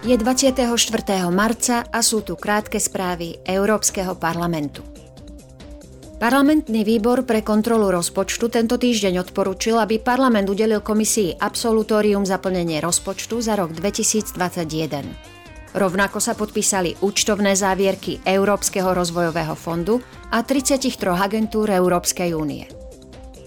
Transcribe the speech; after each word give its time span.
Je 0.00 0.16
24. 0.16 0.64
marca 1.28 1.84
a 1.84 2.00
sú 2.00 2.24
tu 2.24 2.32
krátke 2.32 2.80
správy 2.80 3.36
Európskeho 3.44 4.16
parlamentu. 4.16 4.80
Parlamentný 6.16 6.88
výbor 6.88 7.28
pre 7.28 7.44
kontrolu 7.44 7.92
rozpočtu 7.92 8.48
tento 8.48 8.80
týždeň 8.80 9.28
odporučil, 9.28 9.76
aby 9.76 10.00
parlament 10.00 10.48
udelil 10.48 10.80
komisii 10.80 11.36
absolutórium 11.36 12.24
za 12.24 12.40
plnenie 12.40 12.80
rozpočtu 12.80 13.44
za 13.44 13.60
rok 13.60 13.76
2021. 13.76 15.04
Rovnako 15.76 16.16
sa 16.16 16.32
podpísali 16.32 16.96
účtovné 17.04 17.52
závierky 17.52 18.24
Európskeho 18.24 18.96
rozvojového 18.96 19.52
fondu 19.52 20.00
a 20.32 20.40
33 20.40 20.96
agentúr 21.12 21.68
Európskej 21.68 22.32
únie. 22.32 22.79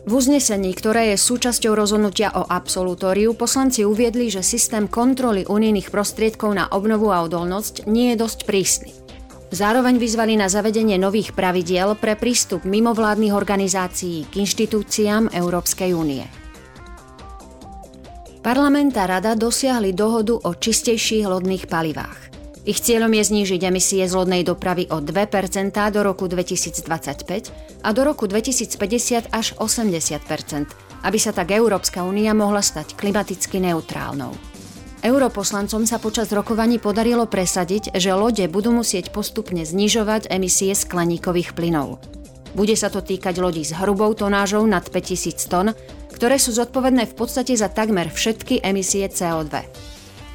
V 0.04 0.20
uznesení, 0.20 0.76
ktoré 0.76 1.16
je 1.16 1.18
súčasťou 1.18 1.80
rozhodnutia 1.80 2.36
o 2.36 2.44
absolutóriu, 2.44 3.40
poslanci 3.40 3.88
uviedli, 3.88 4.28
že 4.28 4.44
systém 4.44 4.92
kontroly 4.92 5.48
unijných 5.48 5.88
prostriedkov 5.88 6.52
na 6.52 6.68
obnovu 6.76 7.08
a 7.08 7.24
odolnosť 7.24 7.88
nie 7.88 8.12
je 8.12 8.20
dosť 8.20 8.40
prísny. 8.44 8.92
Zároveň 9.56 10.02
vyzvali 10.02 10.36
na 10.36 10.52
zavedenie 10.52 11.00
nových 11.00 11.32
pravidiel 11.32 11.96
pre 11.96 12.20
prístup 12.20 12.68
mimovládnych 12.68 13.32
organizácií 13.32 14.28
k 14.28 14.44
inštitúciám 14.44 15.32
Európskej 15.32 15.96
únie. 15.96 16.28
Parlament 18.44 19.00
a 19.00 19.08
rada 19.08 19.40
dosiahli 19.40 19.96
dohodu 19.96 20.36
o 20.36 20.52
čistejších 20.52 21.24
lodných 21.24 21.72
palivách. 21.72 22.43
Ich 22.64 22.80
cieľom 22.80 23.12
je 23.12 23.24
znížiť 23.28 23.60
emisie 23.68 24.08
z 24.08 24.16
lodnej 24.16 24.48
dopravy 24.48 24.88
o 24.88 25.04
2% 25.04 25.76
do 25.92 26.00
roku 26.00 26.32
2025 26.32 27.84
a 27.84 27.90
do 27.92 28.02
roku 28.08 28.24
2050 28.24 29.36
až 29.36 29.48
80%, 29.60 31.04
aby 31.04 31.18
sa 31.20 31.36
tak 31.36 31.52
Európska 31.52 32.08
únia 32.08 32.32
mohla 32.32 32.64
stať 32.64 32.96
klimaticky 32.96 33.60
neutrálnou. 33.60 34.32
Europoslancom 35.04 35.84
sa 35.84 36.00
počas 36.00 36.32
rokovaní 36.32 36.80
podarilo 36.80 37.28
presadiť, 37.28 38.00
že 38.00 38.16
lode 38.16 38.48
budú 38.48 38.72
musieť 38.72 39.12
postupne 39.12 39.68
znižovať 39.68 40.32
emisie 40.32 40.72
skleníkových 40.72 41.60
plynov. 41.60 42.00
Bude 42.56 42.80
sa 42.80 42.88
to 42.88 43.04
týkať 43.04 43.44
lodí 43.44 43.68
s 43.68 43.76
hrubou 43.76 44.16
tonážou 44.16 44.64
nad 44.64 44.88
5000 44.88 45.52
tón, 45.52 45.76
ktoré 46.16 46.40
sú 46.40 46.56
zodpovedné 46.56 47.12
v 47.12 47.16
podstate 47.20 47.60
za 47.60 47.68
takmer 47.68 48.08
všetky 48.08 48.64
emisie 48.64 49.04
CO2. 49.12 49.92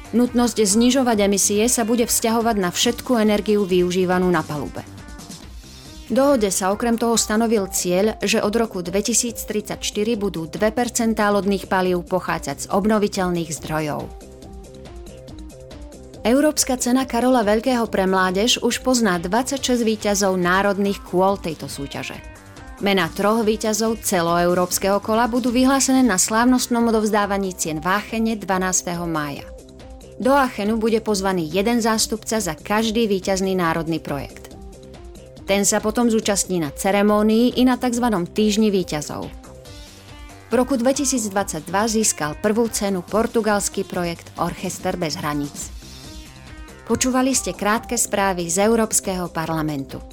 Nutnosť 0.09 0.57
znižovať 0.65 1.29
emisie 1.29 1.69
sa 1.69 1.85
bude 1.85 2.09
vzťahovať 2.09 2.55
na 2.57 2.73
všetku 2.73 3.13
energiu 3.21 3.61
využívanú 3.61 4.25
na 4.25 4.41
palube. 4.41 4.81
Dohode 6.09 6.49
sa 6.49 6.73
okrem 6.73 6.97
toho 6.97 7.13
stanovil 7.13 7.69
cieľ, 7.69 8.17
že 8.25 8.41
od 8.41 8.49
roku 8.57 8.81
2034 8.81 9.77
budú 10.17 10.49
2% 10.49 11.13
lodných 11.13 11.69
palív 11.69 12.01
pochádzať 12.09 12.65
z 12.65 12.67
obnoviteľných 12.73 13.53
zdrojov. 13.53 14.09
Európska 16.25 16.81
cena 16.81 17.05
Karola 17.05 17.45
Veľkého 17.45 17.85
pre 17.85 18.09
mládež 18.09 18.65
už 18.65 18.81
pozná 18.81 19.21
26 19.21 19.85
výťazov 19.85 20.33
národných 20.41 20.97
kôl 21.05 21.37
tejto 21.37 21.69
súťaže. 21.69 22.17
Mena 22.81 23.05
troch 23.13 23.45
výťazov 23.45 24.01
celoeurópskeho 24.01 24.97
kola 25.05 25.29
budú 25.29 25.53
vyhlásené 25.53 26.01
na 26.01 26.17
slávnostnom 26.17 26.89
odovzdávaní 26.89 27.53
cien 27.53 27.77
Váchene 27.77 28.33
12. 28.33 28.97
mája. 29.05 29.58
Do 30.19 30.35
Achenu 30.35 30.75
bude 30.75 30.99
pozvaný 30.99 31.47
jeden 31.47 31.79
zástupca 31.79 32.43
za 32.43 32.51
každý 32.51 33.07
výťazný 33.07 33.55
národný 33.55 34.03
projekt. 34.03 34.51
Ten 35.47 35.63
sa 35.63 35.79
potom 35.79 36.11
zúčastní 36.11 36.59
na 36.59 36.75
ceremónii 36.75 37.55
i 37.55 37.63
na 37.63 37.79
tzv. 37.79 38.03
týždni 38.35 38.67
výťazov. 38.67 39.31
V 40.49 40.53
roku 40.53 40.75
2022 40.75 41.63
získal 41.87 42.35
prvú 42.43 42.67
cenu 42.67 42.99
portugalský 42.99 43.87
projekt 43.87 44.27
Orchester 44.35 44.99
bez 44.99 45.15
hraníc. 45.15 45.71
Počúvali 46.83 47.31
ste 47.31 47.55
krátke 47.55 47.95
správy 47.95 48.51
z 48.51 48.67
Európskeho 48.67 49.31
parlamentu. 49.31 50.03